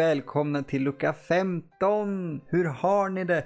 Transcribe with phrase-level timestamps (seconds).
[0.00, 2.40] välkomna till lucka 15!
[2.46, 3.44] Hur har ni det?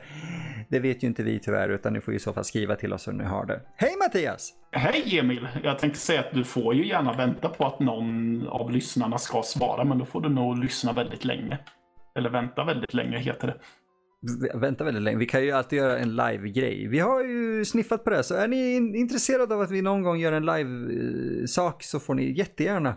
[0.71, 3.09] Det vet ju inte vi tyvärr, utan ni får i så fall skriva till oss
[3.09, 3.61] hur ni har det.
[3.77, 4.53] Hej Mattias!
[4.73, 5.49] Hej Emil!
[5.63, 9.43] Jag tänkte säga att du får ju gärna vänta på att någon av lyssnarna ska
[9.43, 11.59] svara, men då får du nog lyssna väldigt länge.
[12.19, 14.59] Eller vänta väldigt länge heter det.
[14.59, 15.19] Vänta väldigt länge.
[15.19, 16.89] Vi kan ju alltid göra en live-grej.
[16.89, 20.19] Vi har ju sniffat på det, så är ni intresserade av att vi någon gång
[20.19, 22.97] gör en live-sak så får ni jättegärna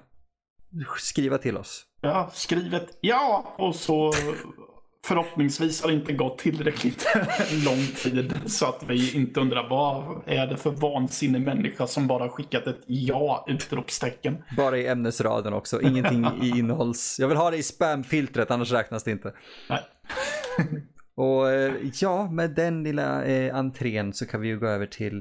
[0.98, 1.84] skriva till oss.
[2.02, 4.14] Ja, skriv ett ja och så
[5.06, 7.08] förhoppningsvis har det inte gått tillräckligt
[7.66, 12.30] lång tid så att vi inte undrar vad är det för vansinnig människa som bara
[12.30, 14.44] skickat ett ja utropstecken.
[14.58, 17.18] Bara i ämnesraden också, ingenting i innehålls.
[17.20, 19.34] Jag vill ha det i spamfiltret annars räknas det inte.
[19.70, 19.82] Nej.
[21.16, 25.18] Och eh, ja, med den lilla eh, entrén så kan vi ju gå över till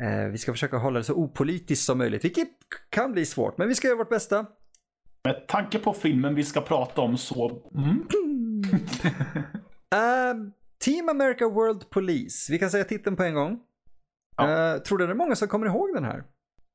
[0.00, 2.48] eh, vi ska försöka hålla det så opolitiskt som möjligt, vilket
[2.90, 4.46] kan bli svårt, men vi ska göra vårt bästa.
[5.28, 7.62] Med tanke på filmen vi ska prata om så...
[7.74, 8.06] Mm.
[9.94, 10.52] uh,
[10.84, 12.52] Team America World Police.
[12.52, 13.60] Vi kan säga titeln på en gång.
[14.36, 14.74] Ja.
[14.74, 16.24] Uh, tror du det är många som kommer ihåg den här?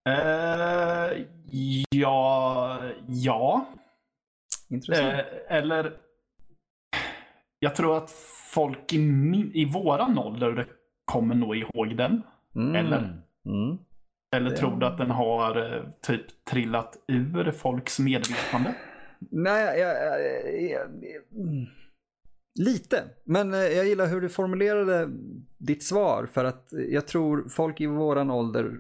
[0.09, 1.25] Uh,
[1.89, 3.65] ja, ja.
[4.69, 5.13] Intressant.
[5.13, 5.93] Uh, eller,
[7.59, 8.11] jag tror att
[8.53, 10.67] folk i, min, i våran ålder
[11.05, 12.21] kommer nog ihåg den.
[12.55, 12.75] Mm.
[12.75, 13.21] Eller?
[13.45, 13.77] Mm.
[14.33, 18.75] Eller tror du att den har eh, typ trillat ur folks medvetande?
[19.31, 20.87] Nej, jag, jag, jag,
[22.59, 23.03] lite.
[23.23, 25.09] Men eh, jag gillar hur du formulerade
[25.57, 28.79] ditt svar för att jag tror folk i våran ålder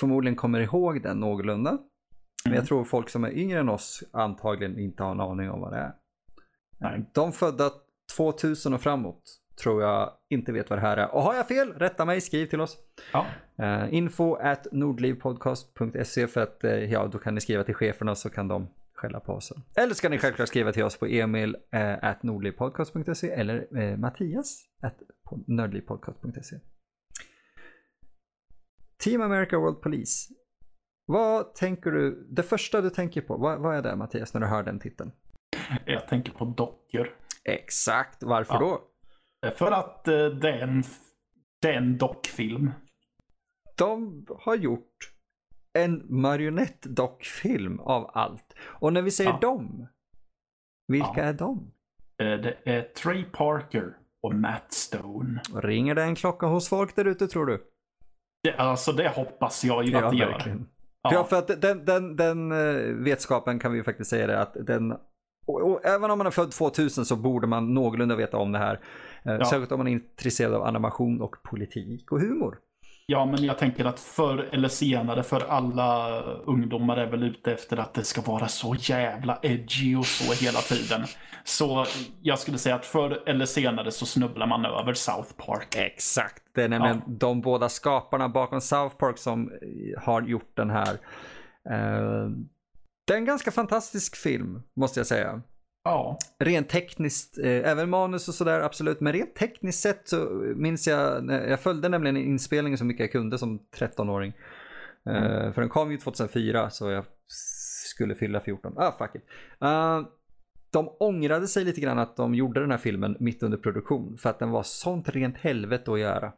[0.00, 1.70] förmodligen kommer ihåg den någorlunda.
[1.70, 1.82] Mm.
[2.44, 2.66] Men jag mm.
[2.66, 5.78] tror folk som är yngre än oss antagligen inte har en aning om vad det
[5.78, 5.92] är.
[6.78, 7.10] Nej.
[7.12, 7.70] De födda
[8.16, 11.14] 2000 och framåt tror jag inte vet vad det här är.
[11.14, 12.76] Och har jag fel, rätta mig, skriv till oss.
[13.12, 13.26] Ja.
[13.62, 18.30] Uh, info at nordlivpodcast.se för att uh, ja, då kan ni skriva till cheferna så
[18.30, 19.52] kan de skälla på oss.
[19.76, 24.64] Eller ska ni självklart skriva till oss på emil uh, at nordlivpodcast.se eller uh, mattias
[24.82, 24.94] at
[25.46, 26.56] nördlivpodcast.se.
[29.04, 30.34] Team America World Police.
[31.06, 34.46] Vad tänker du, det första du tänker på, vad, vad är det Mattias när du
[34.46, 35.12] hör den titeln?
[35.84, 37.10] Jag tänker på dockor.
[37.44, 38.60] Exakt, varför ja.
[38.60, 38.93] då?
[39.50, 40.84] För att eh, det är en,
[41.62, 42.70] det är en dockfilm.
[43.76, 45.14] De har gjort
[45.78, 48.54] en marionettdockfilm av allt.
[48.62, 49.38] Och när vi säger ja.
[49.40, 49.86] dem,
[50.88, 51.22] vilka ja.
[51.22, 51.72] är de?
[52.18, 55.40] Eh, det är Trey Parker och Matt Stone.
[55.54, 57.62] Ringer det en klocka hos folk där ute tror du?
[58.42, 60.66] Det, alltså det hoppas jag ju ja, att det gör.
[61.02, 61.12] Ja.
[61.12, 64.56] ja, för att den, den, den eh, vetskapen kan vi ju faktiskt säga det att
[64.60, 64.96] den
[65.46, 68.58] och, och, även om man är född 2000 så borde man någorlunda veta om det
[68.58, 68.80] här.
[69.26, 69.44] Eh, ja.
[69.44, 72.58] Särskilt om man är intresserad av animation och politik och humor.
[73.06, 77.76] Ja, men jag tänker att förr eller senare för alla ungdomar är väl ute efter
[77.76, 81.04] att det ska vara så jävla edgy och så hela tiden.
[81.44, 81.86] Så
[82.22, 85.76] jag skulle säga att förr eller senare så snubblar man över South Park.
[85.76, 87.12] Exakt, det är nämligen ja.
[87.12, 89.52] de båda skaparna bakom South Park som
[89.98, 90.92] har gjort den här.
[91.70, 92.30] Uh,
[93.06, 95.42] det är en ganska fantastisk film, måste jag säga.
[95.84, 96.18] Ja.
[96.38, 100.16] Rent tekniskt, eh, även manus och sådär absolut, men rent tekniskt sett så
[100.56, 104.32] minns jag, jag följde nämligen inspelningen så mycket jag kunde som 13-åring.
[105.06, 105.52] Eh, mm.
[105.52, 107.04] för den kom ju 2004 så jag
[107.94, 108.74] skulle fylla 14.
[108.76, 109.22] Ah, fuck it.
[109.62, 110.08] Uh,
[110.72, 114.30] de ångrade sig lite grann att de gjorde den här filmen mitt under produktion för
[114.30, 116.32] att den var sånt rent helvete att göra.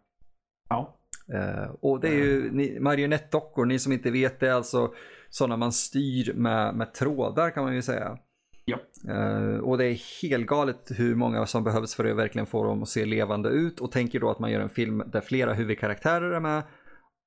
[0.69, 0.99] Ja.
[1.35, 4.95] Uh, och det är ju ni, marionettdockor, ni som inte vet det, alltså
[5.31, 8.19] sådana man styr med, med trådar kan man ju säga.
[8.69, 8.79] Ja.
[9.09, 12.83] Uh, och det är helt galet hur många som behövs för att verkligen få dem
[12.83, 16.31] att se levande ut och tänker då att man gör en film där flera huvudkaraktärer
[16.31, 16.63] är med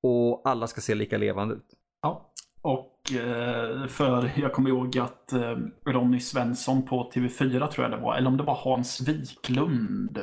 [0.04, 1.68] och alla ska se lika levande ut.
[2.02, 8.00] Ja, och uh, för jag kommer ihåg att uh, Ronny Svensson på TV4 tror jag
[8.00, 10.20] det var, eller om det var Hans Wiklund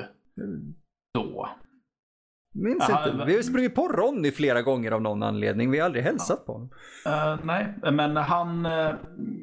[1.15, 1.49] då.
[2.57, 3.25] Minns Aha, inte.
[3.25, 5.71] Vi har sprungit på Ronny flera gånger av någon anledning.
[5.71, 6.45] Vi har aldrig hälsat ja.
[6.47, 6.71] på honom.
[7.07, 8.95] Uh, nej, men han, uh,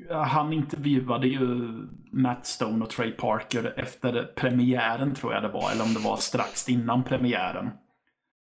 [0.10, 1.70] han intervjuade ju
[2.12, 5.72] Matt Stone och Trey Parker efter premiären tror jag det var.
[5.72, 7.70] Eller om det var strax innan premiären.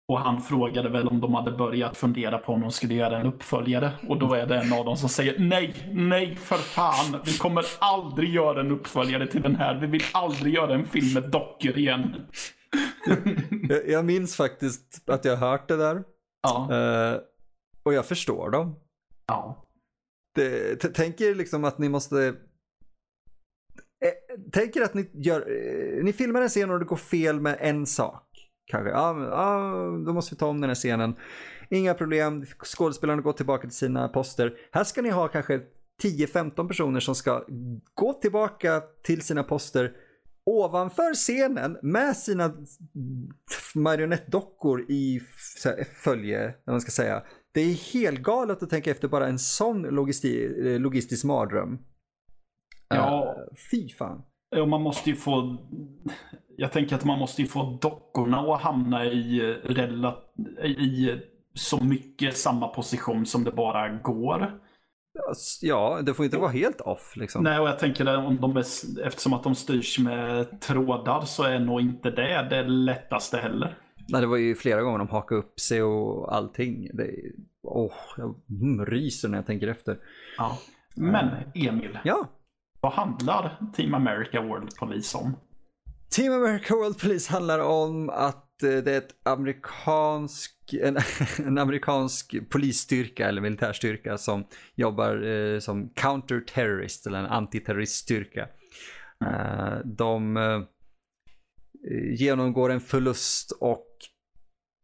[0.08, 3.26] Och han frågade väl om de hade börjat fundera på om de skulle göra en
[3.26, 3.90] uppföljare.
[4.08, 7.20] Och då är det en av dem som säger nej, nej för fan.
[7.24, 9.74] Vi kommer aldrig göra en uppföljare till den här.
[9.74, 12.16] Vi vill aldrig göra en film med dockor igen
[13.68, 16.04] jag, jag minns faktiskt att jag hört det där.
[16.42, 16.68] Ja.
[16.70, 17.20] Uh,
[17.82, 18.74] och jag förstår dem.
[19.26, 19.66] Ja.
[20.94, 22.34] tänker liksom att ni måste...
[24.04, 25.40] Eh, tänker att ni gör...
[25.40, 28.22] Eh, ni filmar en scen och det går fel med en sak.
[28.66, 28.90] Kanske.
[28.90, 29.72] Ja, ja,
[30.06, 31.16] då måste vi ta om den här scenen.
[31.70, 34.56] Inga problem, skådespelarna går tillbaka till sina poster.
[34.72, 35.60] Här ska ni ha kanske
[36.02, 37.44] 10-15 personer som ska
[37.94, 39.92] gå tillbaka till sina poster
[40.46, 42.52] ovanför scenen med sina
[43.74, 45.20] marionettdockor i
[46.04, 47.22] följe, eller man ska säga.
[47.52, 50.48] Det är helt galet att tänka efter bara en sån logisti
[50.78, 51.78] logistisk mardröm.
[52.88, 53.34] Ja.
[53.36, 54.22] Uh, fy fan.
[54.50, 55.56] Ja, man måste ju få...
[56.56, 59.40] Jag tänker att man måste ju få dockorna att hamna i,
[60.68, 61.20] i
[61.54, 64.60] så mycket samma position som det bara går.
[65.62, 67.44] Ja, det får inte vara helt off liksom.
[67.44, 68.64] Nej, och jag tänker att om de är,
[69.06, 73.78] eftersom att de styrs med trådar så är nog inte det det lättaste heller.
[74.08, 76.88] Nej, det var ju flera gånger de hakade upp sig och allting.
[76.92, 77.10] Det,
[77.62, 78.34] åh, jag
[78.92, 79.98] ryser när jag tänker efter.
[80.38, 80.58] Ja.
[80.94, 82.28] Men Emil, ja.
[82.80, 85.36] vad handlar Team America World Police om?
[86.10, 90.96] Team America World Police handlar om att Eh, det är ett amerikansk, en,
[91.46, 98.48] en amerikansk polisstyrka eller militärstyrka som jobbar eh, som counter-terrorist eller en antiterroriststyrka.
[99.24, 100.62] Eh, de eh,
[102.18, 103.86] genomgår en förlust och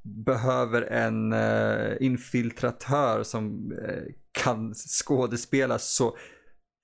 [0.05, 4.03] behöver en eh, infiltratör som eh,
[4.33, 6.17] kan skådespela så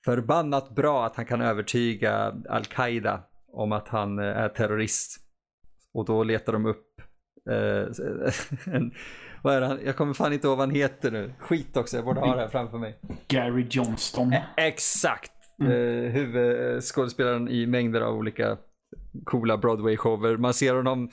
[0.05, 5.27] förbannat bra att han kan övertyga Al-Qaida om att han eh, är terrorist.
[5.94, 7.00] Och då letar de upp
[7.50, 7.87] eh,
[8.75, 8.93] en,
[9.43, 9.79] vad är han?
[9.85, 11.32] Jag kommer fan inte ihåg vad han heter nu.
[11.38, 12.99] Skit också, jag borde ha det här framför mig.
[13.29, 14.32] Gary Johnston.
[14.32, 15.32] Eh, exakt!
[15.61, 15.73] Mm.
[15.73, 18.58] Eh, huvudskådespelaren i mängder av olika
[19.25, 20.37] coola Broadway-shower.
[20.37, 21.11] Man ser honom,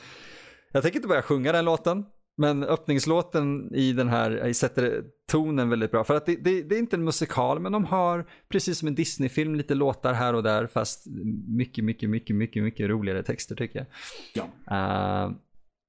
[0.71, 2.05] jag tänker inte börja sjunga den låten,
[2.37, 6.03] men öppningslåten i den här sätter tonen väldigt bra.
[6.03, 8.95] För att det, det, det, är inte en musikal, men de har precis som en
[8.95, 11.07] Disney-film lite låtar här och där, fast
[11.47, 13.87] mycket, mycket, mycket, mycket, mycket roligare texter tycker jag.
[14.33, 15.25] Ja.
[15.25, 15.35] Uh,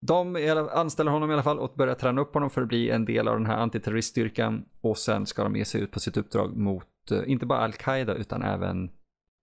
[0.01, 0.37] de
[0.73, 3.29] anställer honom i alla fall och börjar träna upp honom för att bli en del
[3.29, 4.65] av den här antiterroriststyrkan.
[4.81, 8.15] Och sen ska de ge sig ut på sitt uppdrag mot, uh, inte bara Al-Qaida
[8.15, 8.91] utan även,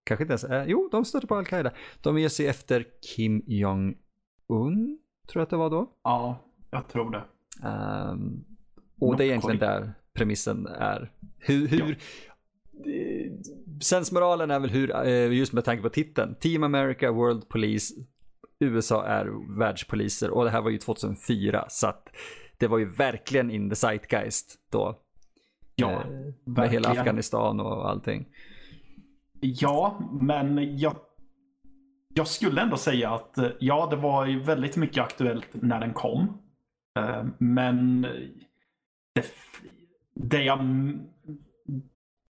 [0.03, 1.71] kanske inte ens, uh, jo, de stöter på Al-Qaida.
[2.01, 2.85] De ger sig efter
[3.15, 4.97] Kim Jong-Un,
[5.27, 5.91] tror jag att det var då.
[6.03, 6.39] Ja,
[6.73, 7.23] jag tror det.
[7.67, 8.45] Um,
[8.99, 11.11] och det är egentligen där premissen är.
[11.37, 11.95] Hur, hur ja.
[13.81, 17.93] Sensmoralen är väl hur, just med tanke på titeln, Team America World Police,
[18.59, 22.09] USA är världspoliser och det här var ju 2004 så att
[22.57, 24.99] det var ju verkligen in the zeitgeist då.
[25.75, 26.83] Ja, eh, Med verkligen.
[26.83, 28.25] hela Afghanistan och allting.
[29.41, 30.95] Ja, men jag,
[32.13, 36.37] jag skulle ändå säga att ja, det var ju väldigt mycket aktuellt när den kom.
[37.00, 38.01] Eh, men
[39.16, 39.25] det,
[40.16, 40.60] det jag,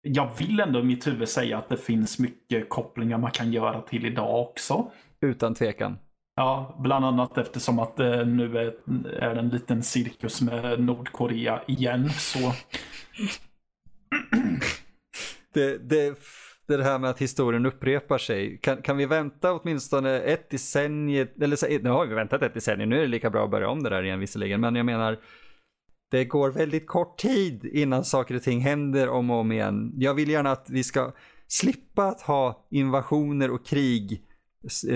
[0.03, 3.81] jag vill ändå i mitt huvud säga att det finns mycket kopplingar man kan göra
[3.81, 4.91] till idag också.
[5.21, 5.99] Utan tvekan.
[6.35, 8.75] Ja, bland annat eftersom att det nu är,
[9.23, 12.11] är en liten cirkus med Nordkorea igen.
[12.11, 12.53] Så...
[15.55, 16.19] det, det,
[16.67, 18.59] det här med att historien upprepar sig.
[18.63, 22.97] Kan, kan vi vänta åtminstone ett decennium, eller nu har vi väntat ett decennium, nu
[22.97, 25.19] är det lika bra att börja om det där igen visserligen, men jag menar
[26.11, 29.93] det går väldigt kort tid innan saker och ting händer om och om igen.
[29.97, 31.13] Jag vill gärna att vi ska
[31.49, 34.32] slippa att ha invasioner och krig Eh,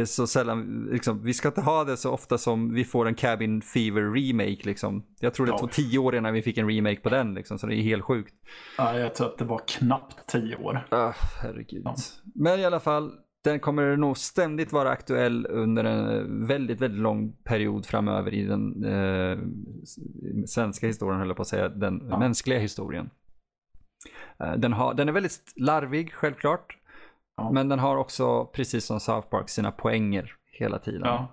[0.07, 3.63] så sällan, liksom, vi ska inte ha det så ofta som vi får en Cabin
[3.63, 5.05] Fever remake liksom.
[5.21, 5.59] Jag tror det ja.
[5.59, 8.05] tog tio år innan vi fick en remake på den liksom, så det är helt
[8.05, 8.35] sjukt.
[8.79, 10.87] Ja, jag tror att det var knappt tio år.
[10.93, 11.11] Uh,
[11.43, 11.83] herregud.
[11.85, 11.97] Ja.
[12.35, 13.13] Men i alla fall,
[13.45, 18.85] den kommer nog ständigt vara aktuell under en väldigt, väldigt lång period framöver i den
[18.85, 19.39] eh,
[20.47, 22.19] svenska historien, höll jag på att säga, den ja.
[22.19, 23.11] mänskliga historien.
[24.41, 26.79] Eh, den, har, den är väldigt larvig, självklart.
[27.37, 27.51] Ja.
[27.51, 31.03] Men den har också, precis som South Park, sina poänger hela tiden.
[31.05, 31.33] Ja.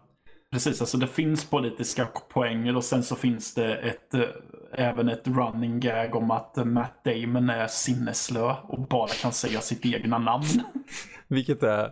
[0.52, 4.22] Precis, alltså det finns politiska poänger och sen så finns det ett, äh,
[4.74, 9.86] även ett running gag om att Matt Damon är sinneslö och bara kan säga sitt
[9.86, 10.46] egna namn.
[11.28, 11.92] Vilket är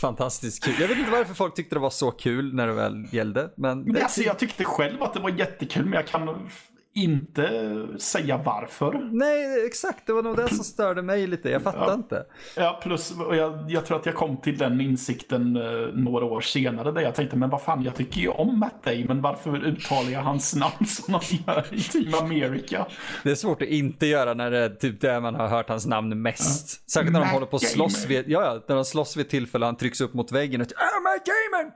[0.00, 0.74] fantastiskt kul.
[0.80, 3.50] Jag vet inte varför folk tyckte det var så kul när det väl gällde.
[3.56, 6.50] Men, men alltså, jag tyckte själv att det var jättekul men jag kan
[6.96, 9.08] inte säga varför.
[9.12, 10.06] Nej, exakt.
[10.06, 11.50] Det var nog det som störde mig lite.
[11.50, 11.94] Jag fattar ja.
[11.94, 12.24] inte.
[12.56, 16.92] Ja, plus jag, jag, tror att jag kom till den insikten eh, några år senare
[16.92, 19.22] där jag tänkte, men vad fan, jag tycker ju om Matt Damon.
[19.22, 22.86] Varför uttalar jag hans namn som de gör i Team America?
[23.22, 25.86] Det är svårt att inte göra när det är typ där man har hört hans
[25.86, 26.80] namn mest.
[26.84, 26.90] Ja.
[26.92, 29.28] Särskilt när Matt de håller på att slåss vid, ja, ja, när de slåss vid
[29.28, 31.72] tillfälle han trycks upp mot väggen och ah, Matt Damon!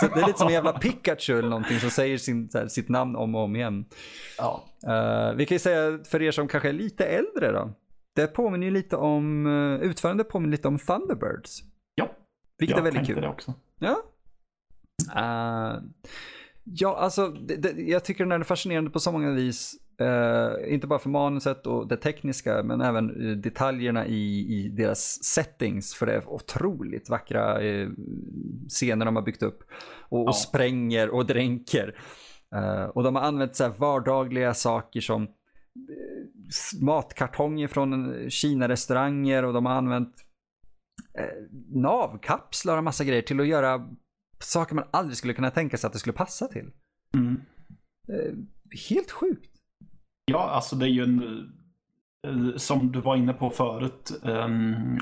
[0.00, 2.88] Så det är lite som en jävla Pikachu eller någonting som säger sin, här, sitt
[2.88, 3.84] namn om och om igen.
[4.38, 4.57] Ja.
[4.86, 7.70] Uh, vi kan ju säga för er som kanske är lite äldre då.
[8.14, 11.62] Det påminner ju lite om, uh, utförande påminner lite om Thunderbirds.
[11.94, 12.10] Ja,
[12.58, 13.20] Vilket jag är väldigt kul.
[13.20, 13.54] det också.
[13.78, 13.96] Ja.
[15.16, 15.82] Uh,
[16.64, 19.74] ja, alltså det, det, jag tycker den är fascinerande på så många vis.
[20.00, 25.94] Uh, inte bara för manuset och det tekniska men även detaljerna i, i deras settings.
[25.94, 27.90] För det är otroligt vackra uh,
[28.68, 29.62] scener de har byggt upp.
[29.98, 30.28] Och, ja.
[30.28, 31.94] och spränger och dränker.
[32.94, 35.28] Och de har använt så vardagliga saker som
[36.80, 40.14] matkartonger från Kina-restauranger och de har använt
[41.74, 43.88] navkapslar och massa grejer till att göra
[44.38, 46.70] saker man aldrig skulle kunna tänka sig att det skulle passa till.
[47.14, 47.40] Mm.
[48.88, 49.50] helt sjukt.
[50.24, 51.22] Ja, alltså det är ju en
[52.26, 54.98] eh, som du var inne på förut, um,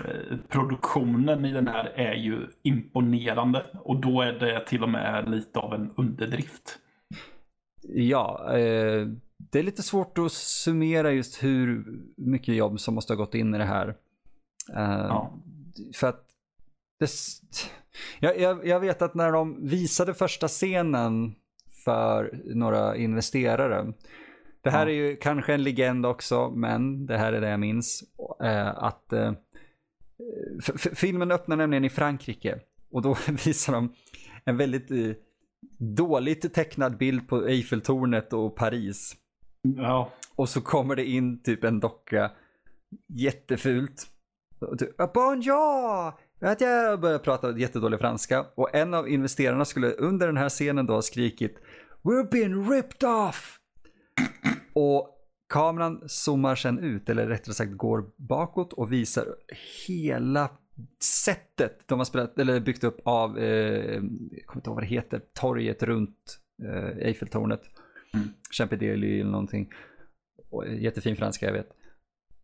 [0.48, 5.58] produktionen i den här är ju imponerande och då är det till och med lite
[5.58, 6.78] av en underdrift.
[7.88, 9.06] Ja, eh,
[9.38, 11.84] det är lite svårt att summera just hur
[12.16, 13.88] mycket jobb som måste ha gått in i det här.
[14.76, 15.32] Uh, ja.
[15.94, 16.24] För att
[16.98, 17.10] det,
[18.20, 21.34] jag, jag, jag vet att när de visade första scenen
[21.84, 23.92] för några investerare
[24.66, 24.92] det här ja.
[24.92, 28.04] är ju kanske en legend också, men det här är det jag minns.
[28.42, 29.32] Eh, att eh,
[30.94, 33.92] filmen öppnar nämligen i Frankrike och då visar de
[34.44, 35.10] en väldigt eh,
[35.78, 39.16] dåligt tecknad bild på Eiffeltornet och Paris.
[39.62, 40.12] Ja.
[40.36, 42.30] Och så kommer det in typ en docka,
[43.08, 44.06] jättefult.
[44.78, 46.12] Typ, Bonjour!
[46.40, 50.86] Att jag börjar prata jättedålig franska och en av investerarna skulle under den här scenen
[50.86, 51.58] då ha skrikit
[52.02, 53.60] We're being ripped off!
[54.72, 55.08] Och
[55.48, 59.26] kameran zoomar sen ut, eller rättare sagt går bakåt och visar
[59.86, 60.50] hela
[61.02, 63.94] sättet de har spelat, eller byggt upp av, eh,
[64.30, 67.62] jag kommer inte ihåg vad det heter, torget runt eh, Eiffeltornet.
[68.14, 68.28] Mm.
[68.50, 69.72] Champidelli eller någonting.
[70.50, 71.68] Och, jättefin franska jag vet.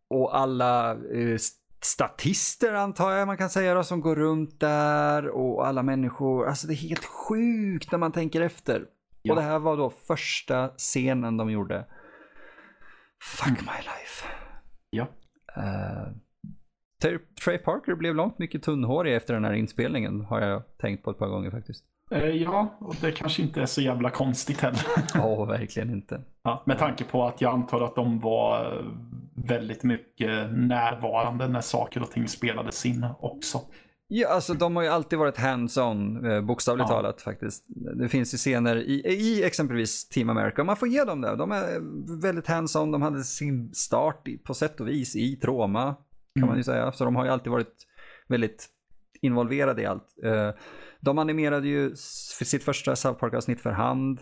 [0.08, 1.36] Och alla eh,
[1.80, 6.46] statister antar jag man kan säga då, som går runt där och alla människor.
[6.46, 8.86] Alltså det är helt sjukt när man tänker efter.
[9.22, 9.32] Ja.
[9.32, 11.86] Och det här var då första scenen de gjorde.
[13.22, 13.64] Fuck mm.
[13.64, 14.26] my life.
[14.90, 15.06] Ja.
[15.56, 16.16] Uh,
[17.44, 21.18] Trey Parker blev långt mycket tunnhårig efter den här inspelningen har jag tänkt på ett
[21.18, 21.84] par gånger faktiskt.
[22.12, 24.80] Uh, ja, och det kanske inte är så jävla konstigt heller.
[25.14, 26.20] Ja, oh, verkligen inte.
[26.42, 28.84] Ja, med tanke på att jag antar att de var eh,
[29.34, 33.60] väldigt mycket närvarande när saker och ting spelades in också.
[34.08, 36.94] Ja, alltså de har ju alltid varit hands-on, eh, bokstavligt ja.
[36.94, 37.64] talat faktiskt.
[37.68, 41.36] Det finns ju scener i, i exempelvis Team America, man får ge dem det.
[41.36, 41.80] De är
[42.20, 45.94] väldigt hands-on, de hade sin start på sätt och vis i Troma,
[46.34, 46.48] kan mm.
[46.48, 46.92] man ju säga.
[46.92, 47.86] Så de har ju alltid varit
[48.28, 48.68] väldigt
[49.20, 50.06] involverade i allt.
[50.24, 50.50] Eh,
[51.00, 54.20] de animerade ju sitt första South Park-avsnitt för hand.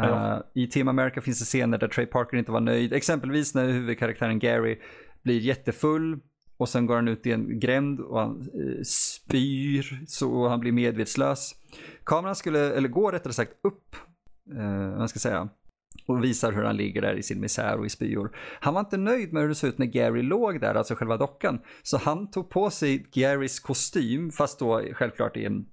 [0.00, 0.36] Ja.
[0.54, 2.92] Uh, I Team America finns det scener där Trey Parker inte var nöjd.
[2.92, 4.78] Exempelvis när huvudkaraktären Gary
[5.22, 6.20] blir jättefull
[6.56, 10.72] och sen går han ut i en gränd och han eh, spyr så han blir
[10.72, 11.54] medvetslös.
[12.04, 13.96] Kameran skulle, eller går rättare sagt upp,
[14.56, 15.48] eh, man ska säga,
[16.06, 18.36] och visar hur han ligger där i sin misär och i spyor.
[18.60, 21.16] Han var inte nöjd med hur det såg ut när Gary låg där, alltså själva
[21.16, 21.60] dockan.
[21.82, 25.66] Så han tog på sig Garys kostym, fast då självklart i en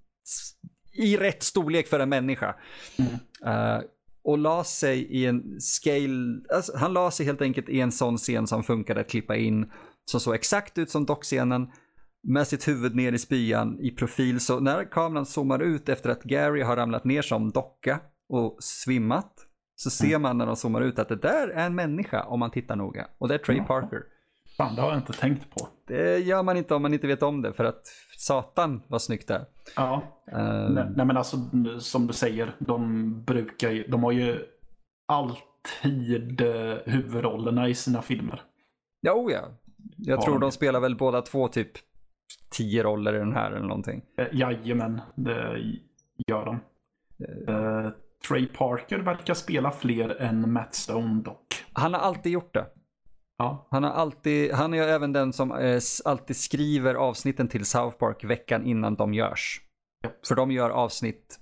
[0.94, 2.56] i rätt storlek för en människa.
[2.98, 3.12] Mm.
[3.56, 3.82] Uh,
[4.24, 8.18] och la sig i en scale, alltså, han la sig helt enkelt i en sån
[8.18, 9.72] scen som funkade att klippa in
[10.06, 11.68] som såg exakt ut som dockscenen
[12.24, 14.40] med sitt huvud ner i spyan i profil.
[14.40, 19.45] Så när kameran zoomar ut efter att Gary har ramlat ner som docka och svimmat
[19.76, 20.22] så ser mm.
[20.22, 23.08] man när de zoomar ut att det där är en människa om man tittar noga.
[23.18, 24.04] Och det är Trey Parker.
[24.58, 25.68] Fan, det har jag inte tänkt på.
[25.88, 27.82] Det gör man inte om man inte vet om det för att
[28.18, 29.46] satan var snyggt där.
[29.76, 30.04] Ja.
[30.34, 30.70] Uh...
[30.70, 31.38] Nej, nej, men alltså
[31.80, 34.40] som du säger, de brukar ju, de har ju
[35.08, 38.42] alltid uh, huvudrollerna i sina filmer.
[39.02, 39.42] Ja, oh ja.
[39.98, 41.72] Jag tror de spelar väl båda två typ
[42.50, 44.02] tio roller i den här eller någonting.
[44.18, 45.58] Eh, jajamän, det
[46.28, 46.60] gör de.
[47.50, 47.90] Uh,
[48.28, 51.66] Trey Parker verkar spela fler än Matt Stone dock.
[51.74, 52.66] Han har alltid gjort det.
[53.38, 53.68] Ja.
[53.72, 58.24] Han, har alltid, han är även den som eh, alltid skriver avsnitten till South Park
[58.24, 59.62] veckan innan de görs.
[60.02, 60.10] Ja.
[60.28, 61.40] För de gör avsnitt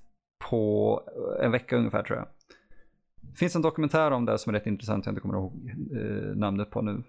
[0.50, 1.02] på
[1.42, 2.28] en vecka ungefär tror jag.
[3.22, 6.36] Det finns en dokumentär om det som är rätt intressant, jag inte kommer ihåg eh,
[6.36, 7.04] namnet på nu.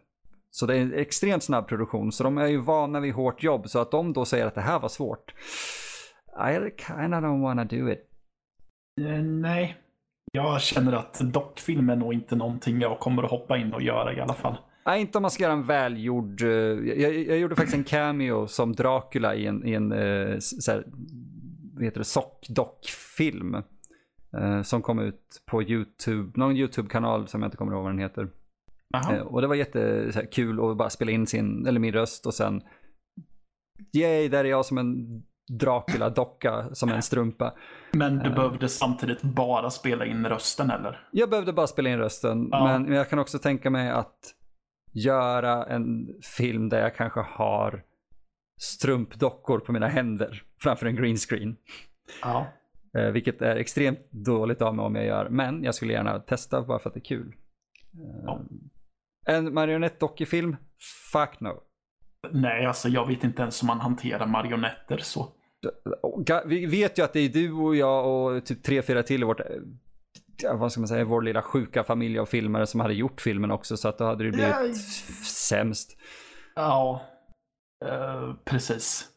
[0.50, 3.68] Så det är en extremt snabb produktion, så de är ju vana vid hårt jobb.
[3.68, 5.34] Så att de då säger att det här var svårt.
[6.26, 8.13] I kinda don't wanna do it.
[9.00, 9.76] Uh, nej,
[10.32, 14.14] jag känner att dockfilm är nog inte någonting jag kommer att hoppa in och göra
[14.14, 14.56] i alla fall.
[14.86, 16.42] Nej, inte om man ska göra en välgjord...
[16.42, 16.48] Uh,
[16.88, 20.84] jag, jag, gjorde faktiskt en cameo som Dracula i en, i en uh, så här,
[21.74, 23.56] vad heter det, sockdockfilm.
[24.64, 28.28] Som kom ut på YouTube, någon YouTube-kanal som jag inte kommer ihåg vad den heter.
[28.94, 32.62] Eh, och det var jättekul att bara spela in sin, eller min röst och sen
[33.92, 35.22] Yay, där är jag som en
[35.52, 37.54] Dracula-docka som en strumpa.
[37.92, 41.08] Men du behövde samtidigt bara spela in rösten eller?
[41.10, 42.64] Jag behövde bara spela in rösten, Ja.
[42.78, 44.18] men jag kan också tänka mig att
[44.92, 47.82] göra en film där jag kanske har
[48.60, 51.56] strumpdockor på mina händer framför en green screen.
[52.22, 52.46] Ja.
[52.98, 56.62] Eh, vilket är extremt dåligt av mig om jag gör, men jag skulle gärna testa
[56.62, 57.28] bara för att det är kul.
[57.94, 58.40] Eh, Ja.
[59.26, 60.56] En marionettdockefilm?
[61.12, 61.62] Fuck no.
[62.32, 65.28] Nej, alltså jag vet inte ens hur man hanterar marionetter så.
[66.46, 69.24] Vi vet ju att det är du och jag och typ tre, fyra till i
[69.24, 69.40] vårt,
[70.54, 73.76] vad ska man säga, vår lilla sjuka familj av filmare som hade gjort filmen också
[73.76, 74.74] så att då hade det blivit Ja.
[75.26, 75.96] sämst.
[76.54, 77.02] Ja,
[77.86, 79.08] eh, precis.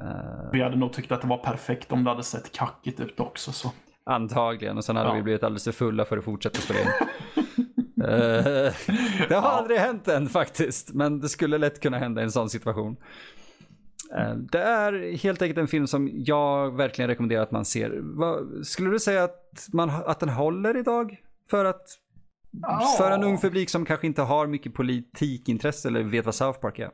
[0.00, 3.20] Eh, Vi hade nog tyckt att det var perfekt om det hade sett kackigt ut
[3.20, 3.52] också.
[3.52, 3.72] Så.
[4.04, 5.14] antagligen och sen hade Ja.
[5.14, 6.86] vi blivit alldeles för fulla för att fortsätta spela in.
[8.00, 8.72] Eh,
[9.28, 12.50] det har aldrig hänt än faktiskt, men det skulle lätt kunna hända i en sån
[12.50, 12.96] situation.
[14.18, 18.02] Eh, Det är helt enkelt en film som jag verkligen rekommenderar att man ser.
[18.64, 21.16] Skulle du säga att, man, att den håller idag?
[21.50, 21.82] För att
[22.62, 22.94] Ja.
[22.98, 26.78] för en ung publik som kanske inte har mycket politikintresse eller vet vad South Park
[26.78, 26.90] är.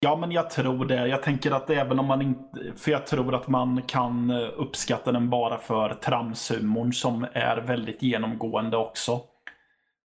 [0.00, 1.06] Ja, men jag tror det.
[1.08, 2.72] Jag tänker att även om man inte...
[2.76, 8.02] För jag tror att man kan eh, uppskatta den bara för tramshumorn som är väldigt
[8.02, 9.20] genomgående också.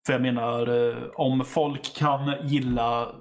[0.08, 3.14] För jag menar, eh, om folk kan gilla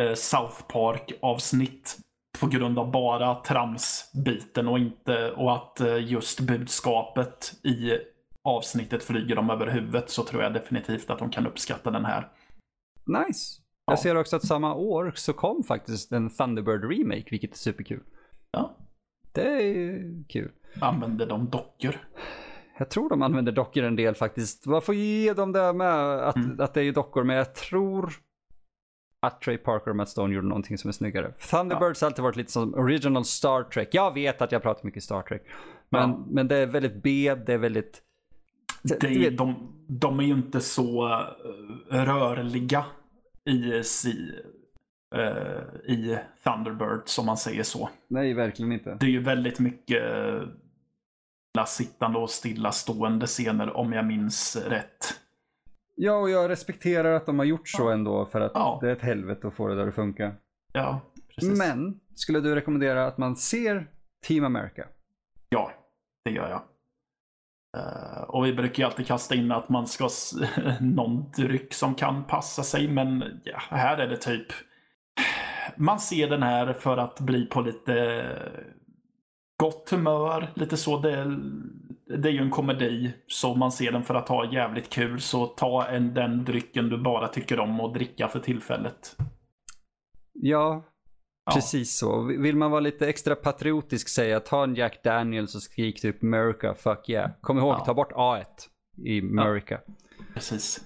[0.00, 1.98] eh, South Park-avsnitt
[2.40, 7.98] på grund av bara tramsbiten och inte och att eh, just budskapet i
[8.44, 12.28] avsnittet flyger dem över huvudet så tror jag definitivt att de kan uppskatta den här.
[13.06, 13.60] Nice.
[13.86, 13.92] Ja.
[13.92, 18.02] Jag ser också att samma år så kom faktiskt en Thunderbird remake, vilket är superkul.
[18.50, 18.76] Ja,
[19.32, 20.52] Det är kul.
[20.80, 21.96] använder de dockor.
[22.78, 24.66] Jag tror de använder dockor en del faktiskt.
[24.66, 26.60] Man får ge dem det med att, Mm.
[26.60, 28.12] att det är ju dockor, men jag tror
[29.20, 31.32] att Trey Parker och Matt Stone gjorde någonting som är snyggare.
[31.50, 33.88] Thunderbirds har alltid varit lite som original Star Trek.
[33.92, 35.42] Jag vet att jag pratar mycket Star Trek.
[35.88, 36.24] Men, Ja.
[36.30, 38.02] men det är väldigt B, det är väldigt...
[38.82, 39.54] Det, du vet- de,
[39.88, 41.08] de är ju inte så
[41.90, 42.84] eh, rörliga
[43.44, 44.32] i, si,
[45.14, 47.88] eh, i Thunderbird som man säger så.
[48.08, 48.96] Nej, verkligen inte.
[49.00, 50.02] Det är ju väldigt mycket
[51.58, 55.20] uh, sittande och stillastående scener om jag minns rätt.
[55.96, 58.78] Ja, och jag respekterar att de har gjort så ändå för att Ja.
[58.82, 60.32] det är ett helvete att få det där att funka.
[60.72, 61.00] Ja,
[61.34, 61.58] precis.
[61.58, 63.86] Men, skulle du rekommendera att man ser
[64.26, 64.84] Team America?
[65.48, 65.72] Ja,
[66.24, 66.62] det gör jag.
[67.76, 70.08] Eh, och vi brukar ju alltid kasta in att man ska
[70.80, 74.46] någon dryck som kan passa sig, men ja, här är det typ
[75.76, 78.24] man ser den här för att bli på lite
[79.64, 80.98] gott humör, lite så.
[80.98, 81.38] Det är,
[82.18, 85.20] det är ju en komedi, så man ser den för att ha jävligt kul.
[85.20, 89.16] Så ta en, den drycken du bara tycker om och dricka för tillfället.
[90.32, 90.84] Ja,
[91.46, 91.52] Ja.
[91.54, 92.22] precis så.
[92.22, 96.74] Vill man vara lite extra patriotisk säga ta en Jack Daniels och skrik typ America,
[96.74, 97.30] fuck yeah.
[97.40, 97.84] Kom ihåg, Ja.
[97.84, 98.44] ta bort A1
[99.06, 99.80] i America.
[100.34, 100.80] Precis.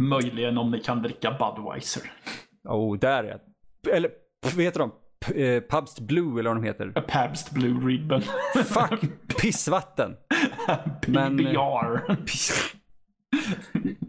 [0.00, 2.02] Möjligen om ni kan dricka Budweiser.
[2.68, 3.40] Oh, där är
[3.84, 3.90] det.
[3.90, 4.10] Eller,
[4.56, 4.92] vad heter de?
[5.34, 6.90] Eh, Pabst Blue eller vad de heter.
[7.08, 8.22] Pabst Blue Ribbon.
[8.54, 9.00] Fuck,
[9.40, 10.16] pissvatten.
[11.06, 12.16] Men- PBR.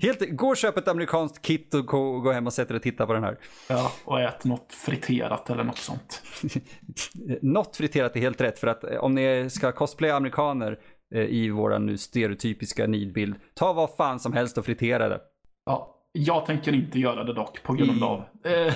[0.01, 2.83] Helt, gå och köp ett amerikanskt kit och gå, gå hem och sätt dig och
[2.83, 3.37] titta på den här.
[3.69, 6.21] Ja, och ät något friterat eller något sånt.
[7.41, 10.79] Något friterat är helt rätt för att eh, om ni ska cosplaya amerikaner
[11.15, 15.19] eh, i våran nu stereotypiska nidbild, ta vad fan som helst och fritera det.
[15.65, 18.73] Ja, jag tänker inte göra det dock på grund I- av eh,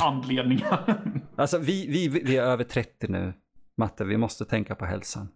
[0.00, 1.02] anledningar.
[1.36, 3.32] Alltså vi, vi, vi är över 30 nu,
[3.76, 5.28] Matte, vi måste tänka på hälsan.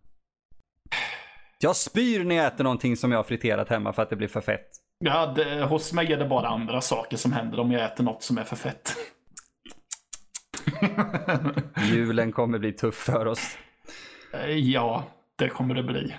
[1.60, 4.28] Jag spyr när jag äter någonting som jag har friterat hemma för att det blir
[4.28, 4.68] för fett.
[4.98, 8.22] ja, det, hos mig är det bara andra saker som händer om jag äter något
[8.22, 8.96] som är för fett.
[11.92, 13.58] Julen kommer bli tuff för oss.
[14.32, 15.04] Eh, ja,
[15.36, 16.14] det kommer det bli.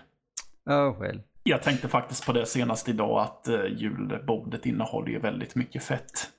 [0.70, 1.22] Oh well.
[1.50, 6.30] Jag tänkte faktiskt på det senast idag att eh, julbordet innehåller ju väldigt mycket fett.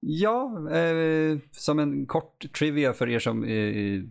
[0.00, 4.02] Ja, eh, som en kort trivia för er som eh,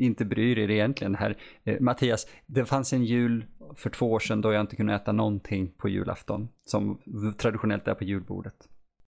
[0.00, 1.36] inte bryr er egentligen här.
[1.64, 5.12] Eh, Mattias, det fanns en jul för två år sedan då jag inte kunde äta
[5.12, 6.48] någonting på julafton.
[6.64, 7.00] Som
[7.38, 8.68] traditionellt är på julbordet.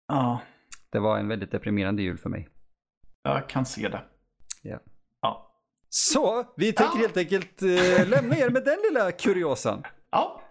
[0.07, 0.41] Ja,
[0.89, 2.49] Det var en väldigt deprimerande jul för mig.
[3.23, 4.01] jag kan se det.
[4.61, 4.79] Ja.
[5.97, 7.01] Så, vi tänker Ja.
[7.01, 9.83] helt enkelt eh, lämna er med den lilla kuriosan.
[10.11, 10.41] Ja,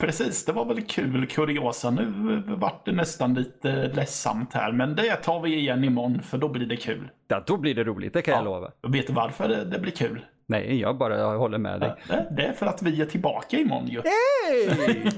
[0.00, 0.44] precis.
[0.44, 1.90] Det var väl kul kuriosa.
[1.90, 6.48] Nu vart det nästan lite ledsamt här, men det tar vi igen imorgon för då
[6.48, 7.08] blir det kul.
[7.28, 8.38] Ja, då blir det roligt, det kan Ja.
[8.38, 8.72] jag lova.
[8.82, 10.24] Och vet du varför det, det blir kul?
[10.48, 11.94] Nej, jag bara håller med dig.
[12.08, 14.02] Det, det är för att vi är tillbaka imorgon ju.
[14.04, 14.66] Hej!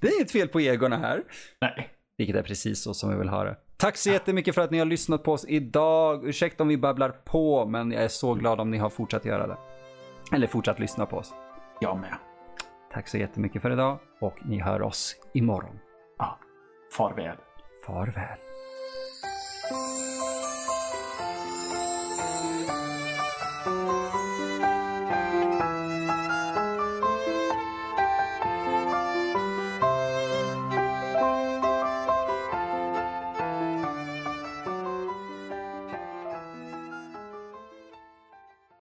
[0.00, 1.22] Det är inget fel på egorna här.
[1.60, 1.88] Nej.
[2.18, 3.56] Vilket är precis så som vi vill ha det.
[3.80, 6.28] Tack så jättemycket för att ni har lyssnat på oss idag.
[6.28, 9.46] Ursäkta om vi babblar på, men jag är så glad om ni har fortsatt göra
[9.46, 9.56] det.
[10.32, 11.34] Eller fortsatt lyssna på oss.
[11.80, 12.14] Jag med.
[12.92, 15.78] Tack så jättemycket för idag och ni hör oss imorgon.
[16.18, 16.38] Ja.
[16.96, 17.36] Farväl.
[17.86, 18.38] Farväl.